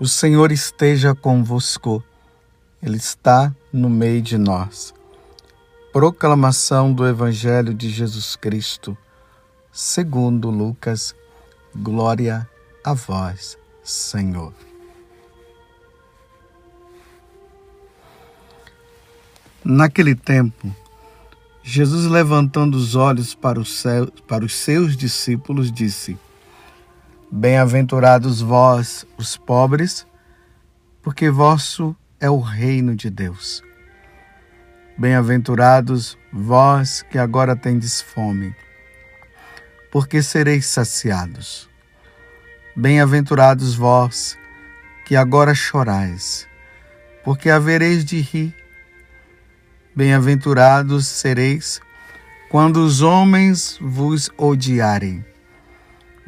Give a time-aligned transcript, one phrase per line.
[0.00, 2.04] O Senhor esteja convosco,
[2.80, 4.94] Ele está no meio de nós.
[5.92, 8.96] Proclamação do Evangelho de Jesus Cristo,
[9.72, 11.16] segundo Lucas.
[11.74, 12.48] Glória
[12.84, 14.52] a vós, Senhor.
[19.64, 20.72] Naquele tempo,
[21.64, 26.16] Jesus, levantando os olhos para, o céu, para os seus discípulos, disse:
[27.30, 30.06] Bem-aventurados vós, os pobres,
[31.02, 33.62] porque vosso é o reino de Deus.
[34.96, 38.56] Bem-aventurados vós que agora tendes fome,
[39.92, 41.68] porque sereis saciados.
[42.74, 44.38] Bem-aventurados vós
[45.04, 46.48] que agora chorais,
[47.22, 48.56] porque havereis de rir.
[49.94, 51.78] Bem-aventurados sereis
[52.48, 55.22] quando os homens vos odiarem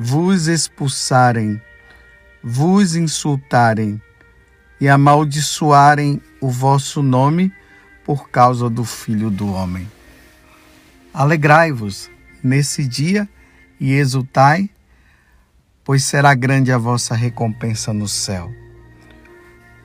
[0.03, 1.61] vos expulsarem,
[2.43, 4.01] vos insultarem
[4.81, 7.53] e amaldiçoarem o vosso nome
[8.03, 9.87] por causa do Filho do Homem.
[11.13, 12.11] Alegrai-vos
[12.43, 13.29] nesse dia
[13.79, 14.71] e exultai,
[15.85, 18.51] pois será grande a vossa recompensa no céu.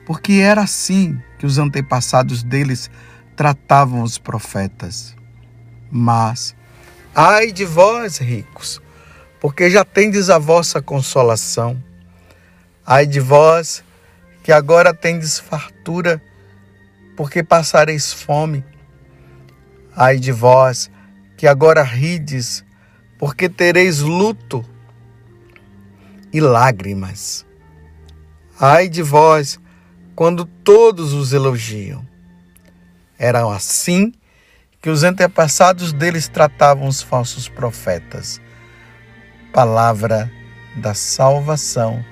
[0.06, 2.90] Porque era assim que os antepassados deles
[3.36, 5.14] tratavam os profetas.
[5.90, 6.56] Mas,
[7.14, 8.80] ai de vós, ricos,
[9.40, 11.82] porque já tendes a vossa consolação.
[12.84, 13.84] Ai de vós,
[14.42, 16.22] que agora tendes fartura,
[17.16, 18.64] porque passareis fome.
[19.94, 20.90] Ai de vós,
[21.36, 22.64] que agora rides,
[23.18, 24.64] porque tereis luto
[26.32, 27.44] e lágrimas.
[28.58, 29.58] Ai de vós,
[30.14, 32.06] quando todos os elogiam.
[33.18, 34.12] Eram assim
[34.80, 38.40] que os antepassados deles tratavam os falsos profetas
[39.56, 40.30] palavra
[40.76, 42.04] da salvação.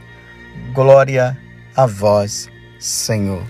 [0.73, 1.39] Glória
[1.77, 2.49] a vós,
[2.81, 3.45] Senhor.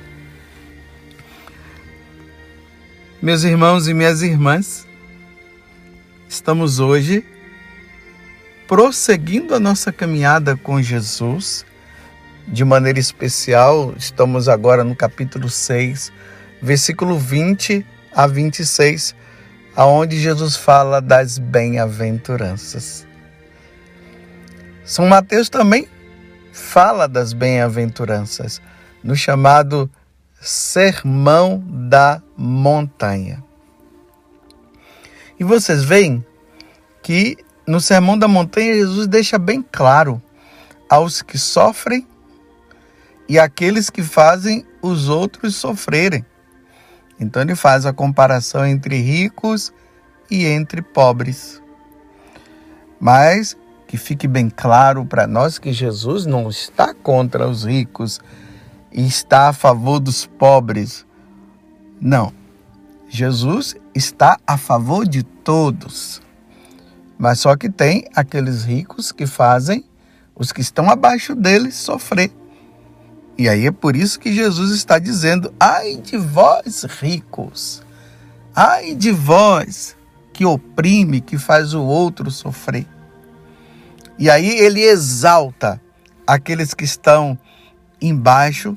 [3.22, 4.84] Meus irmãos e minhas irmãs,
[6.28, 7.24] estamos hoje
[8.66, 11.64] prosseguindo a nossa caminhada com Jesus.
[12.48, 16.12] De maneira especial, estamos agora no capítulo 6,
[16.60, 19.14] versículo 20 a 26,
[19.76, 23.06] aonde Jesus fala das bem-aventuranças.
[24.84, 25.88] São Mateus também
[26.52, 28.60] fala das bem-aventuranças
[29.02, 29.90] no chamado
[30.40, 33.42] Sermão da Montanha.
[35.40, 36.24] E vocês veem
[37.02, 40.22] que no Sermão da Montanha Jesus deixa bem claro
[40.88, 42.06] aos que sofrem
[43.26, 46.24] e aqueles que fazem os outros sofrerem.
[47.18, 49.72] Então ele faz a comparação entre ricos
[50.30, 51.62] e entre pobres.
[53.00, 53.56] Mas
[53.94, 58.18] que fique bem claro para nós que Jesus não está contra os ricos
[58.90, 61.06] e está a favor dos pobres.
[62.00, 62.32] Não.
[63.08, 66.20] Jesus está a favor de todos.
[67.16, 69.84] Mas só que tem aqueles ricos que fazem
[70.34, 72.32] os que estão abaixo deles sofrer.
[73.38, 77.80] E aí é por isso que Jesus está dizendo: ai de vós, ricos,
[78.56, 79.96] ai de vós
[80.32, 82.88] que oprime, que faz o outro sofrer.
[84.18, 85.80] E aí ele exalta
[86.26, 87.38] aqueles que estão
[88.00, 88.76] embaixo,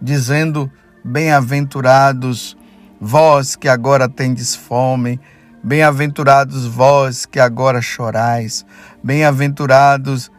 [0.00, 0.70] dizendo:
[1.04, 2.56] Bem-aventurados
[3.00, 5.20] vós que agora tendes fome,
[5.62, 8.64] bem-aventurados vós que agora chorais,
[9.02, 10.30] bem-aventurados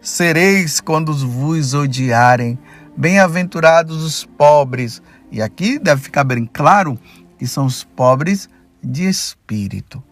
[0.00, 2.58] sereis quando vos odiarem,
[2.96, 5.02] bem-aventurados os pobres.
[5.30, 6.98] E aqui deve ficar bem claro
[7.38, 8.48] que são os pobres
[8.82, 10.02] de espírito.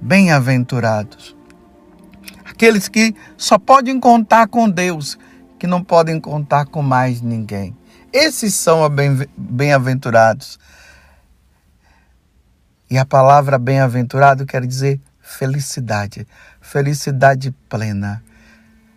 [0.00, 1.37] Bem-aventurados
[2.58, 5.16] aqueles que só podem contar com Deus,
[5.60, 7.76] que não podem contar com mais ninguém.
[8.12, 8.80] Esses são
[9.36, 10.58] bem-aventurados.
[12.90, 16.26] E a palavra bem-aventurado quer dizer felicidade,
[16.60, 18.24] felicidade plena.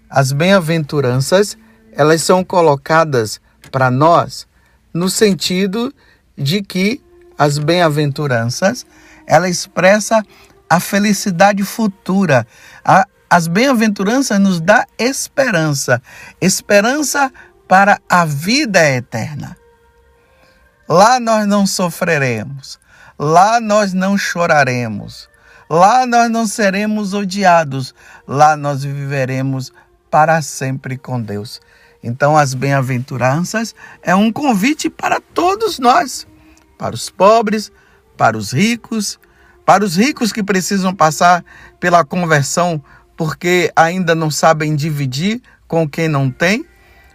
[0.09, 1.55] As bem-aventuranças,
[1.91, 3.39] elas são colocadas
[3.71, 4.47] para nós
[4.91, 5.93] no sentido
[6.35, 6.99] de que
[7.37, 8.87] as bem-aventuranças,
[9.27, 10.25] ela expressa
[10.67, 12.47] a felicidade futura,
[12.83, 16.01] a, as bem-aventuranças nos dá esperança,
[16.41, 17.31] esperança
[17.65, 19.55] para a vida eterna.
[20.85, 22.77] Lá nós não sofreremos,
[23.17, 25.29] lá nós não choraremos,
[25.69, 27.95] lá nós não seremos odiados,
[28.27, 29.71] lá nós viveremos
[30.09, 31.61] para sempre com Deus.
[32.03, 33.73] Então, as bem-aventuranças
[34.03, 36.27] é um convite para todos nós,
[36.77, 37.71] para os pobres,
[38.17, 39.17] para os ricos,
[39.65, 41.45] para os ricos que precisam passar
[41.79, 42.83] pela conversão
[43.21, 46.65] porque ainda não sabem dividir com quem não tem,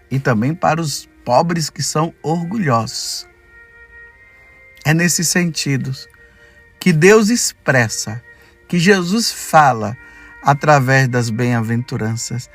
[0.08, 3.26] e também para os pobres que são orgulhosos.
[4.84, 5.90] É nesse sentido
[6.78, 8.22] que Deus expressa,
[8.68, 9.96] que Jesus fala
[10.44, 12.48] através das bem-aventuranças,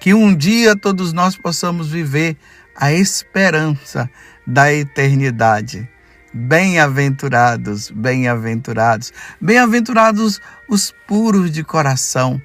[0.00, 2.36] que um dia todos nós possamos viver
[2.74, 4.10] a esperança
[4.44, 5.88] da eternidade.
[6.34, 12.42] Bem-aventurados, bem-aventurados, bem-aventurados os puros de coração,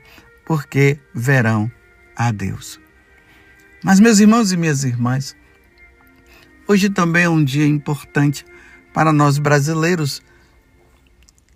[0.52, 1.72] porque verão
[2.14, 2.78] a Deus.
[3.82, 5.34] Mas, meus irmãos e minhas irmãs,
[6.68, 8.46] hoje também é um dia importante
[8.94, 10.22] para nós brasileiros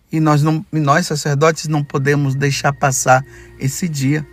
[0.10, 3.22] e nós, não, nós sacerdotes não podemos deixar passar
[3.60, 4.26] esse dia.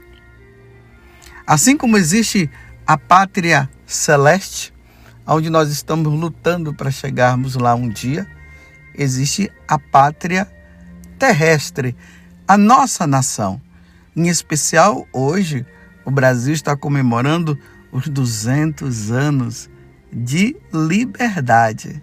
[1.44, 2.48] Assim como existe
[2.86, 4.72] a pátria celeste,
[5.26, 8.28] onde nós estamos lutando para chegarmos lá um dia,
[8.94, 10.48] existe a pátria
[11.18, 11.96] terrestre,
[12.46, 13.60] a nossa nação.
[14.14, 15.64] Em especial, hoje,
[16.04, 17.58] o Brasil está comemorando
[17.90, 19.70] os 200 anos
[20.12, 22.02] de liberdade,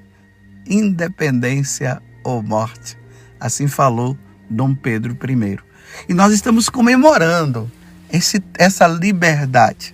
[0.68, 2.98] independência ou morte.
[3.40, 4.18] Assim falou
[4.50, 5.60] Dom Pedro I.
[6.08, 7.72] E nós estamos comemorando
[8.12, 9.94] esse, essa liberdade.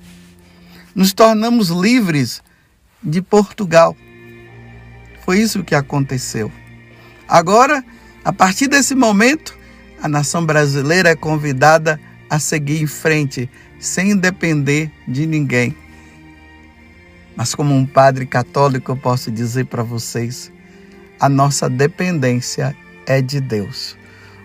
[0.95, 2.41] Nos tornamos livres
[3.03, 3.95] de Portugal.
[5.25, 6.49] Foi isso que aconteceu.
[7.27, 7.83] Agora,
[8.23, 9.57] a partir desse momento,
[10.01, 11.99] a nação brasileira é convidada
[12.29, 13.49] a seguir em frente,
[13.79, 15.75] sem depender de ninguém.
[17.35, 20.51] Mas, como um padre católico, eu posso dizer para vocês:
[21.19, 22.75] a nossa dependência
[23.05, 23.97] é de Deus.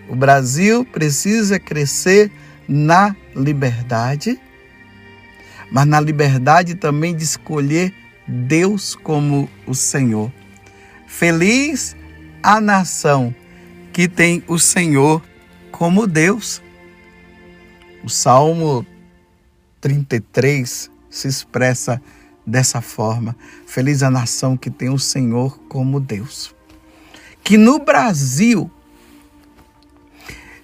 [0.09, 2.31] O Brasil precisa crescer
[2.67, 4.39] na liberdade,
[5.71, 7.93] mas na liberdade também de escolher
[8.27, 10.31] Deus como o Senhor.
[11.07, 11.95] Feliz
[12.43, 13.33] a nação
[13.93, 15.21] que tem o Senhor
[15.71, 16.61] como Deus.
[18.03, 18.85] O Salmo
[19.79, 22.01] 33 se expressa
[22.45, 23.35] dessa forma.
[23.65, 26.55] Feliz a nação que tem o Senhor como Deus.
[27.43, 28.69] Que no Brasil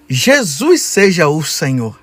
[0.10, 2.00] Jesus seja o Senhor.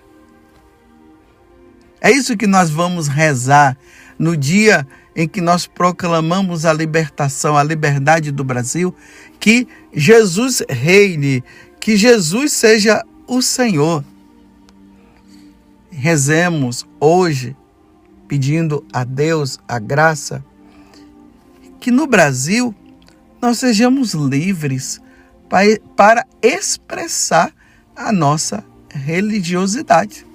[2.01, 3.77] É isso que nós vamos rezar
[4.19, 4.87] no dia
[5.17, 8.95] em que nós proclamamos a libertação, a liberdade do Brasil,
[9.41, 11.43] que Jesus reine,
[11.81, 14.05] que Jesus seja o Senhor.
[15.97, 17.57] Rezemos hoje,
[18.27, 20.45] pedindo a Deus a graça,
[21.79, 22.75] que no Brasil
[23.41, 25.01] nós sejamos livres
[25.97, 27.53] para expressar
[27.95, 30.27] a nossa religiosidade.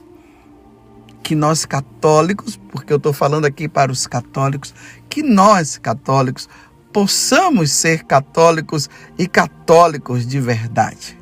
[1.21, 4.73] Que nós católicos, porque eu estou falando aqui para os católicos,
[5.09, 6.47] que nós católicos
[6.93, 11.19] possamos ser católicos e católicos de verdade.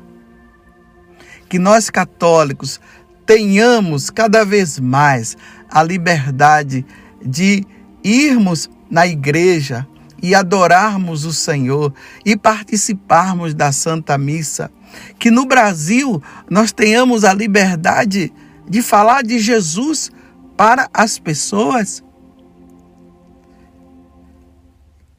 [1.48, 2.80] Que nós católicos
[3.28, 5.36] tenhamos cada vez mais
[5.70, 6.86] a liberdade
[7.22, 7.62] de
[8.02, 9.86] irmos na igreja
[10.22, 11.92] e adorarmos o Senhor
[12.24, 14.70] e participarmos da Santa Missa.
[15.18, 18.32] Que no Brasil nós tenhamos a liberdade
[18.66, 20.10] de falar de Jesus
[20.56, 22.02] para as pessoas.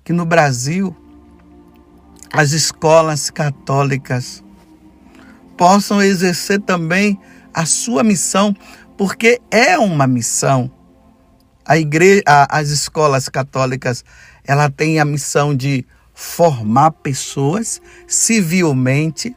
[0.03, 0.97] Que no Brasil
[2.33, 4.43] as escolas católicas
[5.55, 7.19] possam exercer também
[7.53, 8.55] a sua missão,
[8.97, 10.71] porque é uma missão.
[11.65, 14.03] A igreja, as escolas católicas,
[14.43, 19.35] ela tem a missão de formar pessoas civilmente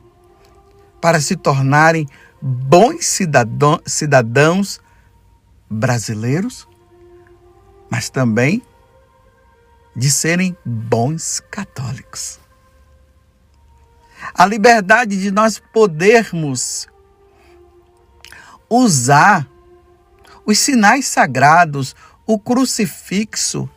[1.00, 2.06] para se tornarem
[2.40, 4.80] bons cidadão, cidadãos
[5.70, 6.66] brasileiros,
[7.90, 8.62] mas também
[9.94, 12.40] de serem bons católicos.
[14.34, 16.88] A liberdade de nós podermos
[18.72, 19.46] usar
[20.46, 21.94] os sinais sagrados,
[22.26, 23.68] o crucifixo,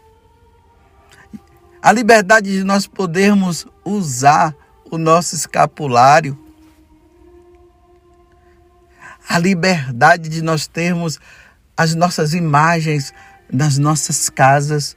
[1.81, 4.55] a liberdade de nós podermos usar
[4.89, 6.39] o nosso escapulário,
[9.27, 11.19] a liberdade de nós termos
[11.75, 13.13] as nossas imagens
[13.51, 14.95] nas nossas casas.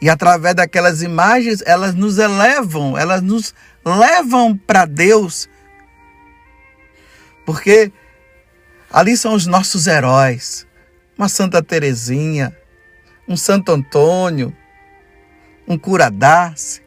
[0.00, 3.52] E através daquelas imagens, elas nos elevam, elas nos
[3.84, 5.48] levam para Deus
[7.48, 7.90] porque
[8.90, 10.66] ali são os nossos heróis.
[11.16, 12.54] Uma Santa Teresinha,
[13.26, 14.54] um Santo Antônio,
[15.66, 16.82] um Curadace,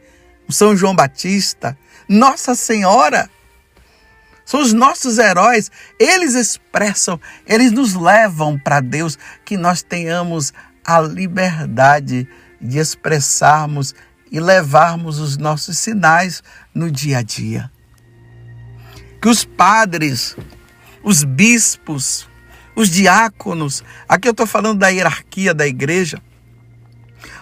[0.47, 1.75] um São João Batista,
[2.07, 3.27] Nossa Senhora.
[4.45, 5.71] São os nossos heróis.
[5.97, 10.53] Eles expressam, eles nos levam para Deus, que nós tenhamos
[10.85, 12.29] a liberdade
[12.61, 13.95] de expressarmos
[14.31, 17.71] e levarmos os nossos sinais no dia a dia
[19.21, 20.35] que os padres,
[21.03, 22.27] os bispos,
[22.75, 26.21] os diáconos, aqui eu estou falando da hierarquia da igreja,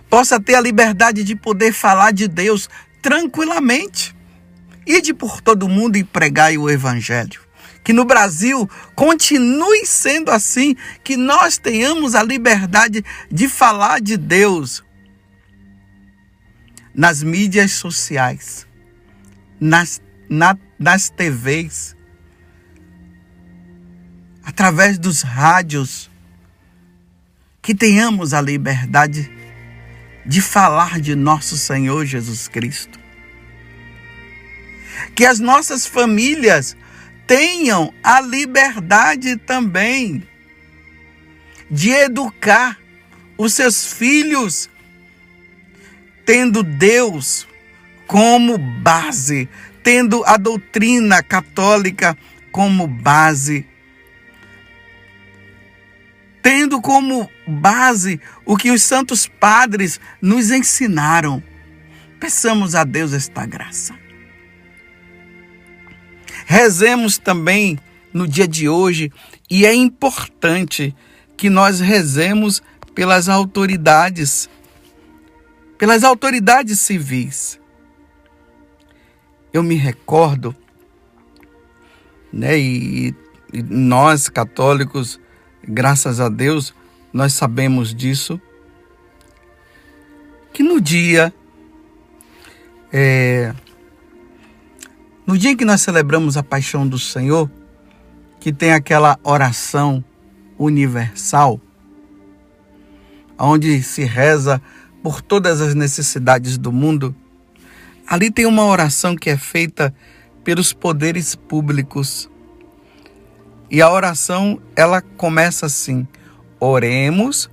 [0.10, 2.70] possa ter a liberdade de poder falar de Deus
[3.02, 4.16] tranquilamente.
[4.86, 7.40] Ide por todo mundo e pregai o evangelho.
[7.84, 14.84] Que no Brasil continue sendo assim, que nós tenhamos a liberdade de falar de Deus
[16.94, 18.68] nas mídias sociais,
[19.60, 21.96] nas, na, nas TVs,
[24.44, 26.10] através dos rádios,
[27.62, 29.32] que tenhamos a liberdade
[30.26, 33.00] de falar de nosso Senhor Jesus Cristo.
[35.16, 36.78] Que as nossas famílias
[37.26, 40.28] tenham a liberdade também
[41.70, 42.78] de educar
[43.38, 44.70] os seus filhos,
[46.26, 47.48] tendo Deus
[48.08, 49.48] como base,
[49.84, 52.18] tendo a doutrina católica
[52.52, 53.66] como base
[56.42, 61.44] tendo como base o que os santos padres nos ensinaram.
[62.20, 63.94] Peçamos a Deus esta graça.
[66.46, 67.78] Rezemos também
[68.12, 69.12] no dia de hoje,
[69.48, 70.96] e é importante
[71.38, 72.64] que nós rezemos
[72.96, 74.50] pelas autoridades,
[75.78, 77.60] pelas autoridades civis.
[79.52, 80.56] Eu me recordo,
[82.32, 83.16] né, e,
[83.52, 85.20] e nós católicos
[85.68, 86.74] graças a Deus,
[87.12, 88.40] nós sabemos disso,
[90.54, 91.34] que no dia,
[92.92, 93.54] é,
[95.26, 97.50] no dia em que nós celebramos a paixão do Senhor,
[98.40, 100.04] que tem aquela oração
[100.58, 101.62] universal,
[103.38, 104.62] onde se reza
[105.04, 107.16] por todas as necessidades do mundo,
[108.10, 109.94] ali tem uma oração que é feita
[110.44, 112.30] pelos poderes públicos
[113.72, 116.08] e a oração, ela começa assim:
[116.60, 117.50] Oremos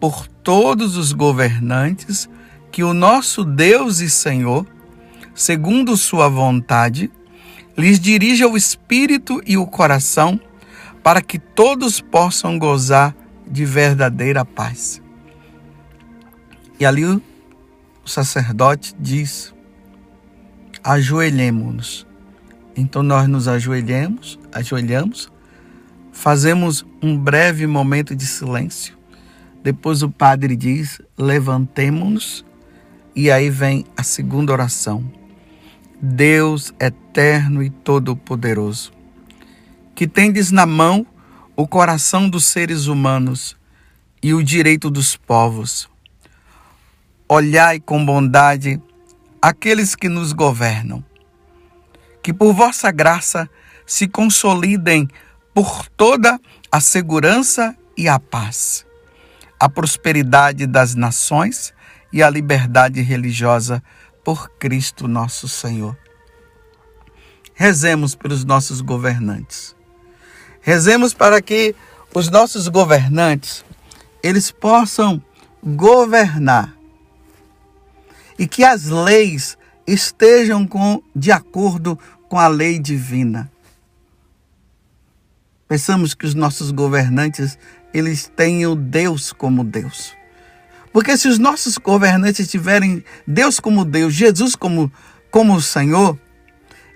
[0.00, 2.28] por todos os governantes,
[2.72, 4.66] que o nosso Deus e Senhor,
[5.34, 7.10] segundo sua vontade,
[7.76, 10.40] lhes dirija o espírito e o coração,
[11.02, 13.14] para que todos possam gozar
[13.46, 15.02] de verdadeira paz.
[16.78, 17.20] E ali o
[18.06, 19.52] sacerdote diz:
[20.82, 22.06] ajoelhemos-nos.
[22.76, 25.30] Então nós nos ajoelhamos, ajoelhamos
[26.20, 28.94] Fazemos um breve momento de silêncio.
[29.62, 32.44] Depois o padre diz: levantemo-nos.
[33.16, 35.10] E aí vem a segunda oração.
[35.98, 38.92] Deus eterno e todo-poderoso,
[39.94, 41.06] que tendes na mão
[41.56, 43.56] o coração dos seres humanos
[44.22, 45.88] e o direito dos povos.
[47.26, 48.78] Olhai com bondade
[49.40, 51.04] aqueles que nos governam,
[52.22, 53.48] que por vossa graça
[53.86, 55.08] se consolidem
[55.54, 56.38] por toda
[56.70, 58.86] a segurança e a paz,
[59.58, 61.72] a prosperidade das nações
[62.12, 63.82] e a liberdade religiosa
[64.24, 65.96] por Cristo nosso Senhor.
[67.54, 69.76] Rezemos pelos nossos governantes.
[70.60, 71.74] Rezemos para que
[72.14, 73.64] os nossos governantes
[74.22, 75.22] eles possam
[75.62, 76.79] governar
[78.40, 83.52] e que as leis estejam com, de acordo com a lei divina.
[85.68, 87.58] Pensamos que os nossos governantes,
[87.92, 90.16] eles tenham Deus como Deus.
[90.90, 94.90] Porque se os nossos governantes tiverem Deus como Deus, Jesus como,
[95.30, 96.18] como o Senhor,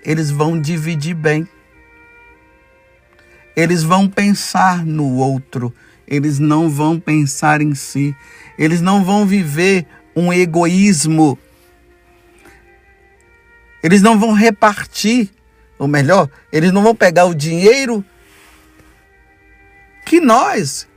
[0.03, 1.47] eles vão dividir bem.
[3.55, 5.71] Eles vão pensar no outro,
[6.07, 8.15] eles não vão pensar em si,
[8.57, 11.37] eles não vão viver um egoísmo.
[13.83, 15.29] Eles não vão repartir,
[15.77, 18.03] ou melhor, eles não vão pegar o dinheiro
[20.05, 20.87] que nós,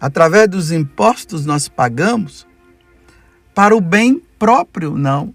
[0.00, 2.46] através dos impostos, nós pagamos
[3.54, 5.34] para o bem próprio, não,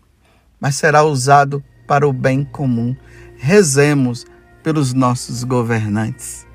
[0.59, 2.95] mas será usado para o bem comum.
[3.37, 4.25] Rezemos
[4.61, 6.45] pelos nossos governantes.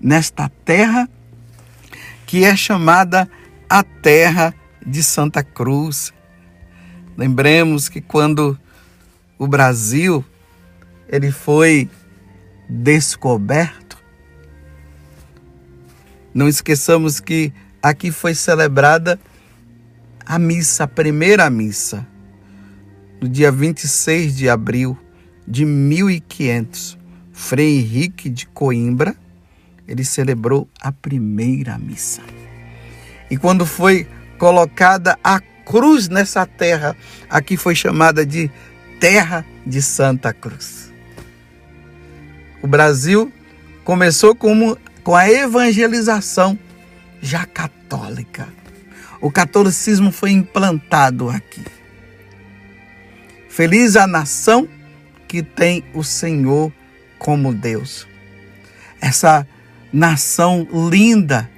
[0.00, 1.08] Nesta terra
[2.26, 3.28] que é chamada
[3.68, 4.54] a terra
[4.86, 6.12] de Santa Cruz.
[7.16, 8.58] Lembremos que quando
[9.38, 10.24] o Brasil
[11.08, 11.88] ele foi
[12.68, 13.96] descoberto,
[16.34, 19.18] não esqueçamos que aqui foi celebrada
[20.24, 22.06] a missa, a primeira missa,
[23.20, 24.98] no dia 26 de abril
[25.46, 26.98] de 1500.
[27.32, 29.14] Frei Henrique de Coimbra,
[29.86, 32.22] ele celebrou a primeira missa.
[33.30, 34.06] E quando foi
[34.38, 36.96] colocada a cruz nessa terra,
[37.28, 38.50] aqui foi chamada de
[39.00, 40.92] Terra de Santa Cruz.
[42.62, 43.32] O Brasil
[43.86, 46.58] Começou como, com a evangelização
[47.22, 48.48] já católica.
[49.20, 51.62] O catolicismo foi implantado aqui.
[53.48, 54.68] Feliz a nação
[55.28, 56.72] que tem o Senhor
[57.16, 58.08] como Deus.
[59.00, 59.46] Essa
[59.92, 61.48] nação linda,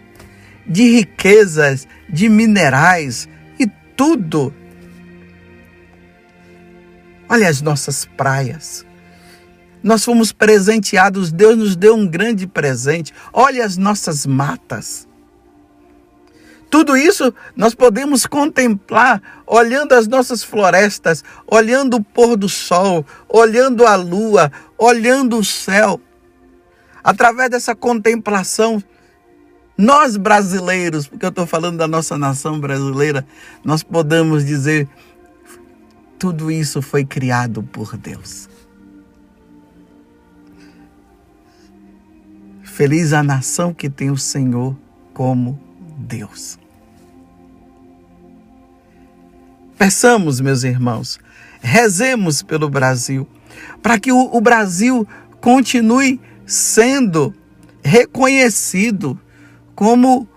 [0.68, 4.52] de riquezas, de minerais e tudo.
[7.28, 8.84] Olha as nossas praias.
[9.82, 13.12] Nós fomos presenteados, Deus nos deu um grande presente.
[13.32, 15.08] Olha as nossas matas.
[16.70, 23.86] Tudo isso nós podemos contemplar olhando as nossas florestas, olhando o pôr do sol, olhando
[23.86, 25.98] a lua, olhando o céu.
[27.02, 28.82] Através dessa contemplação,
[29.78, 33.24] nós brasileiros, porque eu estou falando da nossa nação brasileira,
[33.64, 34.88] nós podemos dizer:
[36.18, 38.48] tudo isso foi criado por Deus.
[42.64, 44.76] Feliz a nação que tem o Senhor
[45.14, 45.60] como
[45.96, 46.58] Deus.
[49.76, 51.20] Peçamos, meus irmãos,
[51.60, 53.28] rezemos pelo Brasil,
[53.80, 55.06] para que o, Brasil
[55.40, 57.32] continue sendo
[57.82, 59.18] reconhecido
[59.78, 60.28] como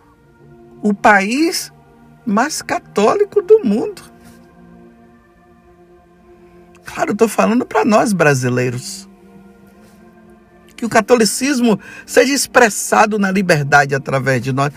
[0.83, 1.73] o país
[2.23, 4.03] mais católico do mundo.
[6.85, 9.09] Claro, estou falando para nós brasileiros
[10.75, 14.71] que o catolicismo seja expressado na liberdade através de nós.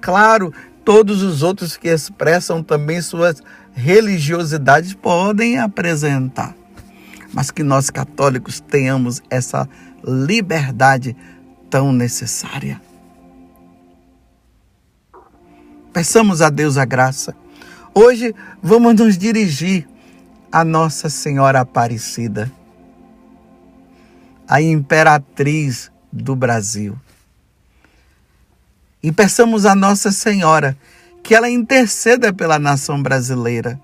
[0.00, 0.54] Claro,
[0.84, 3.42] todos os outros que expressam também suas
[3.72, 6.54] religiosidades podem apresentar,
[7.32, 9.68] mas que nós católicos tenhamos essa
[10.04, 11.16] liberdade
[11.68, 12.80] tão necessária.
[15.94, 17.36] Peçamos a Deus a graça.
[17.94, 19.86] Hoje vamos nos dirigir
[20.50, 22.50] a Nossa Senhora Aparecida
[24.48, 26.98] a imperatriz do Brasil.
[29.00, 30.76] E peçamos a Nossa Senhora
[31.22, 33.80] que ela interceda pela nação brasileira,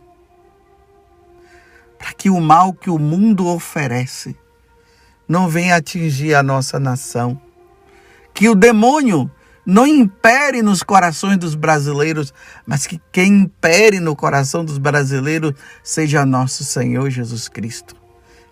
[1.97, 4.37] para que o mal que o mundo oferece
[5.29, 7.41] não venha atingir a nossa nação,
[8.35, 9.31] que o demônio
[9.65, 12.33] não impere nos corações dos brasileiros,
[12.67, 17.95] mas que quem impere no coração dos brasileiros seja nosso Senhor Jesus Cristo.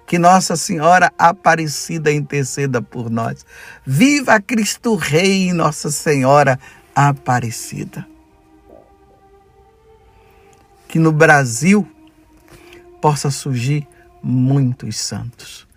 [0.07, 3.45] Que Nossa Senhora Aparecida interceda por nós.
[3.85, 6.59] Viva Cristo Rei, Nossa Senhora
[6.95, 8.07] Aparecida.
[10.89, 11.87] Que no Brasil
[13.03, 13.87] possa surgir
[14.23, 15.69] muitos santos.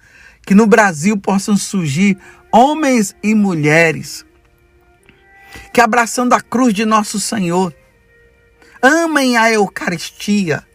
[0.45, 2.17] Que no Brasil possam surgir
[2.51, 4.25] homens e mulheres
[5.73, 7.73] que abraçando a cruz de nosso Senhor,
[8.81, 10.65] amem a Eucaristia,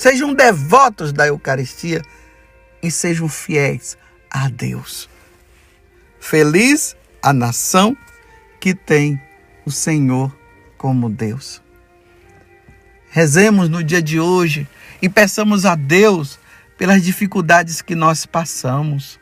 [0.00, 2.00] Sejam devotos da Eucaristia
[2.82, 3.98] e sejam fiéis
[4.30, 5.10] a Deus.
[6.18, 7.94] Feliz a nação
[8.58, 9.20] que tem
[9.66, 10.34] o Senhor
[10.78, 11.60] como Deus.
[13.10, 14.66] Rezemos no dia de hoje
[15.02, 16.38] e peçamos a Deus
[16.78, 19.19] pelas dificuldades que nós passamos.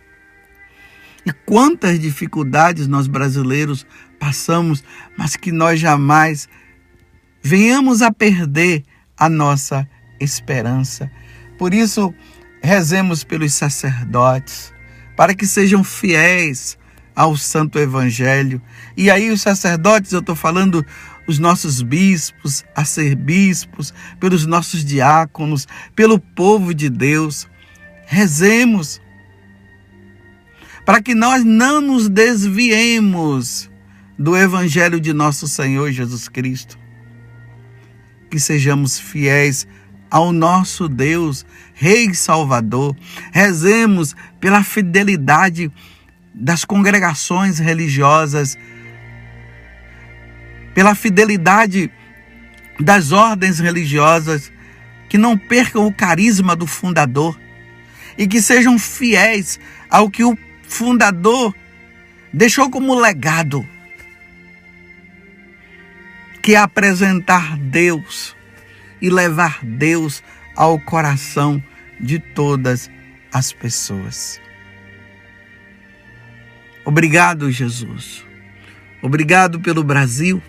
[1.29, 3.87] E quantas dificuldades nós brasileiros
[4.19, 4.83] passamos,
[5.15, 6.49] mas que nós jamais
[7.43, 8.83] venhamos a perder
[9.15, 9.87] a nossa
[10.19, 11.11] esperança.
[11.59, 12.15] Por isso,
[12.63, 14.73] rezemos pelos sacerdotes,
[15.19, 16.79] para que sejam fiéis
[17.15, 18.63] ao Santo Evangelho.
[18.97, 20.83] E aí, os sacerdotes, eu estou falando
[21.27, 27.47] os nossos bispos, arcebispos, pelos nossos diáconos, pelo povo de Deus.
[28.07, 28.99] Rezemos
[30.89, 33.71] para que nós não nos desviemos
[34.19, 36.79] do Evangelho de nosso Senhor Jesus Cristo.
[38.31, 39.69] Que sejamos fiéis
[40.11, 42.97] ao nosso Deus, Rei Salvador.
[43.31, 45.71] Rezemos pela fidelidade
[46.35, 48.57] das congregações religiosas,
[50.73, 51.91] pela fidelidade
[52.81, 54.51] das ordens religiosas,
[55.07, 57.39] que não percam o carisma do fundador
[58.17, 60.35] e que sejam fiéis ao que o
[60.69, 61.55] fundador
[62.33, 63.67] deixou como legado,
[66.43, 68.37] que é apresentar Deus
[69.01, 70.23] e levar Deus
[70.55, 71.63] ao coração
[72.01, 72.91] de todas
[73.33, 74.41] as pessoas.
[76.85, 78.25] Obrigado, Jesus.
[79.03, 80.43] Obrigado pelo Brasil.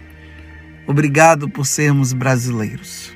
[0.88, 3.16] Obrigado por sermos brasileiros.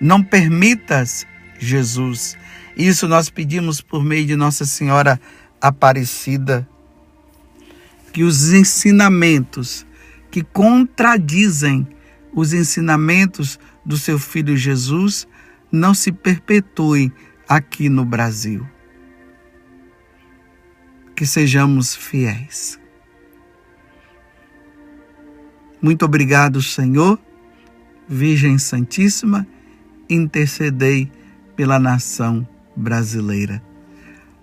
[0.00, 1.26] Não permitas,
[1.58, 2.36] Jesus,
[2.76, 5.20] isso nós pedimos por meio de Nossa Senhora
[5.60, 6.68] Aparecida,
[8.12, 9.86] que os ensinamentos
[10.30, 11.86] que contradizem
[12.32, 15.26] os ensinamentos do seu filho Jesus
[15.70, 17.12] não se perpetuem
[17.48, 18.66] aqui no Brasil.
[21.20, 22.80] que sejamos fiéis.
[25.82, 27.20] Muito obrigado, Senhor,
[28.08, 29.46] Virgem Santíssima,
[30.08, 31.12] intercedei
[31.54, 33.62] pela nação brasileira.